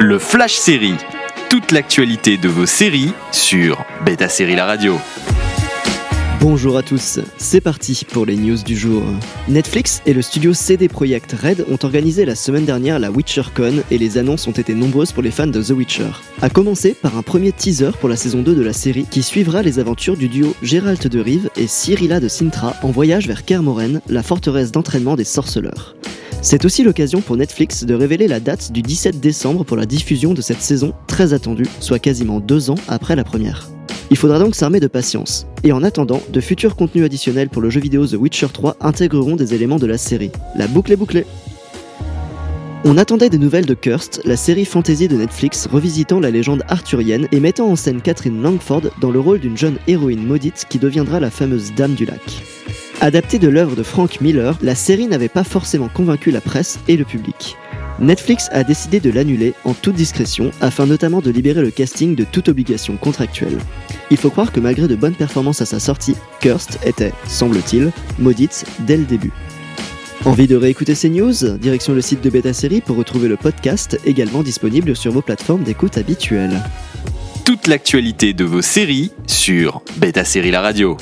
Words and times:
Le 0.00 0.20
Flash 0.20 0.54
Série. 0.54 0.94
Toute 1.50 1.72
l'actualité 1.72 2.36
de 2.36 2.48
vos 2.48 2.66
séries 2.66 3.10
sur 3.32 3.84
Beta 4.06 4.28
Série 4.28 4.54
La 4.54 4.64
Radio. 4.64 4.96
Bonjour 6.40 6.76
à 6.76 6.84
tous, 6.84 7.18
c'est 7.36 7.60
parti 7.60 8.06
pour 8.08 8.24
les 8.24 8.36
news 8.36 8.62
du 8.64 8.76
jour. 8.76 9.02
Netflix 9.48 10.00
et 10.06 10.12
le 10.12 10.22
studio 10.22 10.54
CD 10.54 10.86
Projekt 10.86 11.32
Red 11.32 11.64
ont 11.68 11.78
organisé 11.82 12.24
la 12.24 12.36
semaine 12.36 12.64
dernière 12.64 13.00
la 13.00 13.10
WitcherCon 13.10 13.82
et 13.90 13.98
les 13.98 14.18
annonces 14.18 14.46
ont 14.46 14.52
été 14.52 14.72
nombreuses 14.72 15.10
pour 15.10 15.24
les 15.24 15.32
fans 15.32 15.48
de 15.48 15.60
The 15.60 15.70
Witcher. 15.70 16.10
A 16.42 16.48
commencer 16.48 16.94
par 16.94 17.18
un 17.18 17.22
premier 17.22 17.50
teaser 17.50 17.90
pour 17.98 18.08
la 18.08 18.14
saison 18.14 18.42
2 18.42 18.54
de 18.54 18.62
la 18.62 18.72
série 18.72 19.04
qui 19.10 19.24
suivra 19.24 19.62
les 19.62 19.80
aventures 19.80 20.16
du 20.16 20.28
duo 20.28 20.54
Gérald 20.62 21.08
de 21.08 21.18
Rive 21.18 21.50
et 21.56 21.66
Cyrilla 21.66 22.20
de 22.20 22.28
Sintra 22.28 22.76
en 22.84 22.92
voyage 22.92 23.26
vers 23.26 23.44
Kermoren, 23.44 24.00
la 24.08 24.22
forteresse 24.22 24.70
d'entraînement 24.70 25.16
des 25.16 25.24
sorceleurs. 25.24 25.96
C'est 26.40 26.64
aussi 26.64 26.84
l'occasion 26.84 27.20
pour 27.20 27.36
Netflix 27.36 27.84
de 27.84 27.94
révéler 27.94 28.28
la 28.28 28.38
date 28.38 28.70
du 28.70 28.80
17 28.82 29.18
décembre 29.18 29.64
pour 29.64 29.76
la 29.76 29.86
diffusion 29.86 30.34
de 30.34 30.40
cette 30.40 30.60
saison 30.60 30.94
très 31.08 31.32
attendue, 31.32 31.66
soit 31.80 31.98
quasiment 31.98 32.38
deux 32.38 32.70
ans 32.70 32.76
après 32.86 33.16
la 33.16 33.24
première. 33.24 33.68
Il 34.10 34.16
faudra 34.16 34.38
donc 34.38 34.54
s'armer 34.54 34.80
de 34.80 34.86
patience. 34.86 35.46
Et 35.64 35.72
en 35.72 35.82
attendant, 35.82 36.22
de 36.30 36.40
futurs 36.40 36.76
contenus 36.76 37.04
additionnels 37.04 37.48
pour 37.48 37.60
le 37.60 37.70
jeu 37.70 37.80
vidéo 37.80 38.06
The 38.06 38.14
Witcher 38.14 38.48
3 38.52 38.76
intégreront 38.80 39.36
des 39.36 39.52
éléments 39.52 39.78
de 39.78 39.86
la 39.86 39.98
série. 39.98 40.30
La 40.56 40.68
boucle 40.68 40.92
est 40.92 40.96
bouclée 40.96 41.26
on 42.84 42.96
attendait 42.96 43.28
des 43.28 43.38
nouvelles 43.38 43.66
de 43.66 43.74
Cursed, 43.74 44.22
la 44.24 44.36
série 44.36 44.64
fantasy 44.64 45.08
de 45.08 45.16
Netflix 45.16 45.66
revisitant 45.66 46.20
la 46.20 46.30
légende 46.30 46.62
arthurienne 46.68 47.26
et 47.32 47.40
mettant 47.40 47.66
en 47.66 47.76
scène 47.76 48.00
Catherine 48.00 48.40
Langford 48.40 48.82
dans 49.00 49.10
le 49.10 49.18
rôle 49.18 49.40
d'une 49.40 49.58
jeune 49.58 49.78
héroïne 49.88 50.24
maudite 50.24 50.64
qui 50.70 50.78
deviendra 50.78 51.18
la 51.18 51.30
fameuse 51.30 51.74
Dame 51.74 51.94
du 51.94 52.06
Lac. 52.06 52.22
Adaptée 53.00 53.38
de 53.38 53.46
l'œuvre 53.48 53.76
de 53.76 53.84
Frank 53.84 54.20
Miller, 54.20 54.58
la 54.60 54.74
série 54.74 55.06
n'avait 55.06 55.28
pas 55.28 55.44
forcément 55.44 55.88
convaincu 55.88 56.32
la 56.32 56.40
presse 56.40 56.80
et 56.88 56.96
le 56.96 57.04
public. 57.04 57.56
Netflix 58.00 58.48
a 58.50 58.64
décidé 58.64 58.98
de 58.98 59.10
l'annuler 59.10 59.54
en 59.64 59.72
toute 59.72 59.94
discrétion 59.94 60.50
afin 60.60 60.84
notamment 60.84 61.20
de 61.20 61.30
libérer 61.30 61.62
le 61.62 61.70
casting 61.70 62.16
de 62.16 62.24
toute 62.24 62.48
obligation 62.48 62.96
contractuelle. 62.96 63.58
Il 64.10 64.16
faut 64.16 64.30
croire 64.30 64.50
que 64.50 64.58
malgré 64.58 64.88
de 64.88 64.96
bonnes 64.96 65.14
performances 65.14 65.60
à 65.60 65.66
sa 65.66 65.78
sortie, 65.78 66.16
Kirst 66.40 66.80
était, 66.84 67.12
semble-t-il, 67.28 67.92
maudite 68.18 68.64
dès 68.80 68.96
le 68.96 69.04
début. 69.04 69.32
Envie 70.24 70.48
de 70.48 70.56
réécouter 70.56 70.96
ces 70.96 71.08
news? 71.08 71.56
Direction 71.58 71.94
le 71.94 72.00
site 72.00 72.22
de 72.22 72.30
Beta 72.30 72.52
Série 72.52 72.80
pour 72.80 72.96
retrouver 72.96 73.28
le 73.28 73.36
podcast 73.36 73.98
également 74.04 74.42
disponible 74.42 74.96
sur 74.96 75.12
vos 75.12 75.22
plateformes 75.22 75.62
d'écoute 75.62 75.98
habituelles. 75.98 76.60
Toute 77.44 77.68
l'actualité 77.68 78.32
de 78.32 78.44
vos 78.44 78.62
séries 78.62 79.12
sur 79.28 79.82
Beta 79.98 80.24
Série 80.24 80.50
La 80.50 80.60
Radio. 80.60 80.96